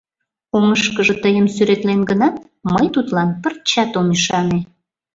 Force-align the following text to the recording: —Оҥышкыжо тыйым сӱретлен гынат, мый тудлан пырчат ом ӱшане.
—Оҥышкыжо 0.55 1.15
тыйым 1.23 1.47
сӱретлен 1.55 2.01
гынат, 2.09 2.35
мый 2.73 2.85
тудлан 2.93 3.29
пырчат 3.41 3.91
ом 3.99 4.07
ӱшане. 4.15 4.59